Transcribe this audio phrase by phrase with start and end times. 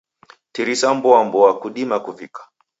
[0.53, 2.41] Tirisa mboamboa, kudima kuvika.